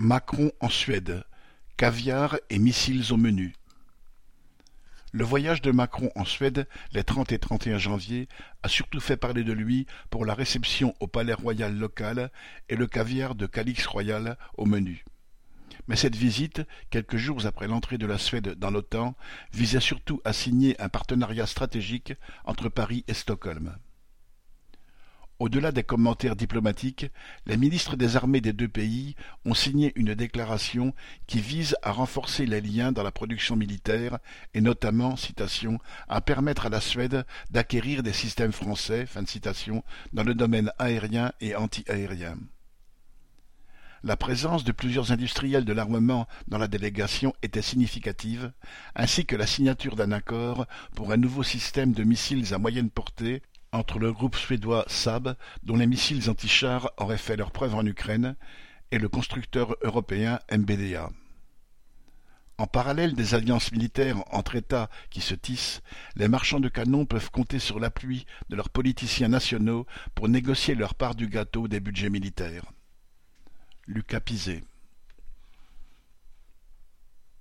[0.00, 1.24] Macron en Suède,
[1.76, 3.56] caviar et missiles au menu.
[5.10, 8.28] Le voyage de Macron en Suède les 30 et 31 janvier
[8.62, 12.30] a surtout fait parler de lui pour la réception au palais royal local
[12.68, 15.04] et le caviar de Calix royal au menu.
[15.88, 19.16] Mais cette visite, quelques jours après l'entrée de la Suède dans l'OTAN,
[19.52, 22.12] visait surtout à signer un partenariat stratégique
[22.44, 23.76] entre Paris et Stockholm.
[25.40, 27.06] Au-delà des commentaires diplomatiques,
[27.46, 29.14] les ministres des armées des deux pays
[29.44, 30.94] ont signé une déclaration
[31.28, 34.18] qui vise à renforcer les liens dans la production militaire
[34.54, 39.84] et notamment, citation, à permettre à la Suède d'acquérir des systèmes français, fin de citation,
[40.12, 42.36] dans le domaine aérien et anti-aérien.
[44.02, 48.52] La présence de plusieurs industriels de l'armement dans la délégation était significative,
[48.96, 50.66] ainsi que la signature d'un accord
[50.96, 55.76] pour un nouveau système de missiles à moyenne portée entre le groupe suédois Saab, dont
[55.76, 58.36] les missiles anti-chars auraient fait leur preuve en Ukraine,
[58.90, 61.10] et le constructeur européen MBDA.
[62.60, 65.80] En parallèle des alliances militaires entre États qui se tissent,
[66.16, 70.94] les marchands de canons peuvent compter sur l'appui de leurs politiciens nationaux pour négocier leur
[70.94, 72.64] part du gâteau des budgets militaires.
[73.86, 74.64] Lucas Pizet